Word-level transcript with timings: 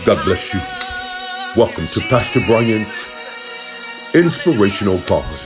God 0.00 0.24
bless 0.24 0.52
you. 0.52 0.60
Welcome 1.54 1.86
to 1.86 2.00
Pastor 2.08 2.40
Bryant's 2.48 3.06
Inspirational 4.14 4.98
Party. 5.02 5.38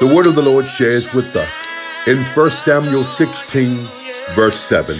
The 0.00 0.06
word 0.06 0.26
of 0.26 0.34
the 0.34 0.40
Lord 0.40 0.66
shares 0.66 1.12
with 1.12 1.36
us 1.36 1.64
in 2.06 2.22
1 2.24 2.50
Samuel 2.50 3.04
16, 3.04 3.86
verse 4.34 4.58
7. 4.58 4.96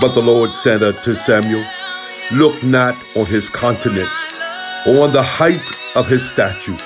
But 0.00 0.14
the 0.14 0.22
Lord 0.22 0.50
said 0.50 0.84
unto 0.84 1.16
Samuel, 1.16 1.64
Look 2.30 2.62
not 2.62 2.94
on 3.16 3.26
his 3.26 3.48
countenance 3.48 4.24
or 4.86 5.02
on 5.02 5.12
the 5.12 5.24
height 5.24 5.68
of 5.96 6.06
his 6.06 6.30
stature, 6.30 6.78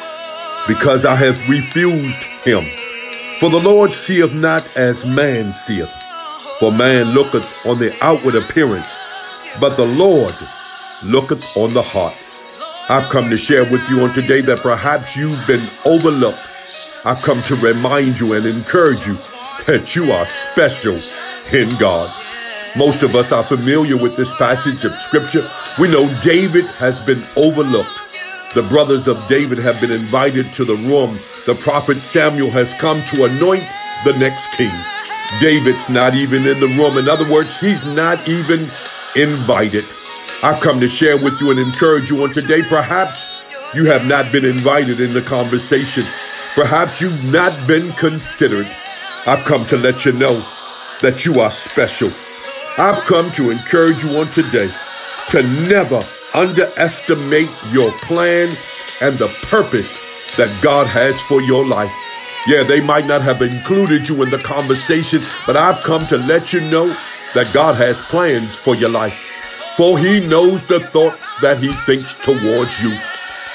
because 0.66 1.04
I 1.04 1.14
have 1.14 1.36
refused 1.46 2.22
him. 2.22 2.64
For 3.38 3.50
the 3.50 3.60
Lord 3.60 3.92
seeth 3.92 4.32
not 4.32 4.66
as 4.78 5.04
man 5.04 5.52
seeth. 5.52 5.92
For 6.58 6.72
man 6.72 7.10
looketh 7.12 7.44
on 7.66 7.78
the 7.78 7.94
outward 8.00 8.34
appearance, 8.34 8.96
but 9.60 9.76
the 9.76 9.84
Lord 9.84 10.34
looketh 11.02 11.44
on 11.56 11.74
the 11.74 11.82
heart. 11.82 12.14
I've 12.88 13.10
come 13.10 13.30
to 13.30 13.36
share 13.36 13.64
with 13.70 13.88
you 13.90 14.02
on 14.02 14.14
today 14.14 14.40
that 14.42 14.62
perhaps 14.62 15.16
you've 15.16 15.46
been 15.46 15.68
overlooked. 15.84 16.48
I've 17.04 17.22
come 17.22 17.42
to 17.44 17.56
remind 17.56 18.20
you 18.20 18.32
and 18.34 18.46
encourage 18.46 19.06
you 19.06 19.14
that 19.66 19.96
you 19.96 20.12
are 20.12 20.26
special 20.26 20.98
in 21.52 21.76
God. 21.78 22.14
Most 22.76 23.02
of 23.02 23.14
us 23.14 23.32
are 23.32 23.42
familiar 23.42 23.96
with 23.96 24.16
this 24.16 24.34
passage 24.34 24.84
of 24.84 24.96
scripture. 24.98 25.48
We 25.78 25.88
know 25.88 26.08
David 26.20 26.66
has 26.66 27.00
been 27.00 27.26
overlooked. 27.36 28.02
The 28.54 28.62
brothers 28.62 29.08
of 29.08 29.26
David 29.28 29.58
have 29.58 29.80
been 29.80 29.90
invited 29.90 30.52
to 30.54 30.64
the 30.64 30.76
room. 30.76 31.18
The 31.46 31.54
prophet 31.54 32.02
Samuel 32.02 32.50
has 32.50 32.74
come 32.74 33.04
to 33.06 33.24
anoint 33.24 33.64
the 34.04 34.16
next 34.16 34.52
king. 34.52 34.72
David's 35.40 35.88
not 35.88 36.14
even 36.14 36.46
in 36.46 36.60
the 36.60 36.68
room. 36.68 36.98
In 36.98 37.08
other 37.08 37.28
words, 37.30 37.58
he's 37.58 37.84
not 37.84 38.28
even 38.28 38.70
invited. 39.16 39.84
I've 40.42 40.60
come 40.60 40.80
to 40.80 40.88
share 40.88 41.16
with 41.16 41.40
you 41.40 41.50
and 41.50 41.58
encourage 41.58 42.10
you 42.10 42.22
on 42.22 42.32
today. 42.32 42.62
Perhaps 42.62 43.26
you 43.74 43.86
have 43.86 44.06
not 44.06 44.30
been 44.32 44.44
invited 44.44 45.00
in 45.00 45.14
the 45.14 45.22
conversation. 45.22 46.06
Perhaps 46.54 47.00
you've 47.00 47.24
not 47.24 47.66
been 47.66 47.92
considered. 47.92 48.66
I've 49.26 49.44
come 49.44 49.64
to 49.66 49.76
let 49.76 50.04
you 50.04 50.12
know 50.12 50.46
that 51.00 51.24
you 51.24 51.40
are 51.40 51.50
special. 51.50 52.12
I've 52.78 53.02
come 53.04 53.32
to 53.32 53.50
encourage 53.50 54.04
you 54.04 54.18
on 54.18 54.30
today 54.30 54.70
to 55.28 55.42
never 55.68 56.04
underestimate 56.34 57.50
your 57.70 57.90
plan 58.02 58.56
and 59.00 59.18
the 59.18 59.28
purpose 59.42 59.96
that 60.36 60.62
God 60.62 60.86
has 60.86 61.20
for 61.22 61.40
your 61.42 61.66
life. 61.66 61.92
Yeah, 62.46 62.62
they 62.62 62.80
might 62.80 63.06
not 63.06 63.22
have 63.22 63.42
included 63.42 64.08
you 64.08 64.22
in 64.22 64.30
the 64.30 64.38
conversation, 64.38 65.22
but 65.46 65.56
I've 65.56 65.82
come 65.82 66.06
to 66.08 66.18
let 66.18 66.52
you 66.52 66.60
know 66.60 66.88
that 67.34 67.52
God 67.52 67.74
has 67.76 68.00
plans 68.02 68.56
for 68.56 68.74
your 68.74 68.90
life. 68.90 69.25
For 69.76 69.98
he 69.98 70.20
knows 70.20 70.62
the 70.66 70.80
thoughts 70.80 71.40
that 71.40 71.58
he 71.58 71.72
thinks 71.84 72.14
towards 72.14 72.80
you 72.80 72.96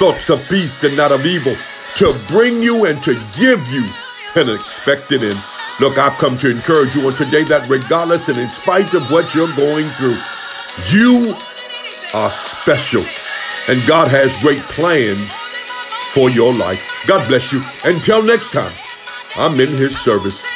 thoughts 0.01 0.31
of 0.31 0.43
peace 0.49 0.83
and 0.83 0.97
not 0.97 1.11
of 1.11 1.27
evil, 1.27 1.55
to 1.95 2.19
bring 2.27 2.63
you 2.63 2.85
and 2.85 3.03
to 3.03 3.13
give 3.37 3.63
you 3.67 3.87
an 4.33 4.49
expected 4.49 5.21
end. 5.21 5.39
Look, 5.79 5.99
I've 5.99 6.17
come 6.17 6.39
to 6.39 6.49
encourage 6.49 6.95
you 6.95 7.05
on 7.05 7.13
today 7.13 7.43
that 7.43 7.69
regardless 7.69 8.27
and 8.27 8.39
in 8.39 8.49
spite 8.49 8.95
of 8.95 9.11
what 9.11 9.35
you're 9.35 9.55
going 9.55 9.87
through, 9.91 10.17
you 10.89 11.35
are 12.15 12.31
special. 12.31 13.05
And 13.69 13.85
God 13.85 14.07
has 14.07 14.35
great 14.37 14.63
plans 14.63 15.31
for 16.13 16.31
your 16.31 16.51
life. 16.51 16.81
God 17.05 17.27
bless 17.27 17.53
you. 17.53 17.63
Until 17.83 18.23
next 18.23 18.51
time, 18.51 18.73
I'm 19.35 19.59
in 19.59 19.69
his 19.69 19.95
service. 19.95 20.47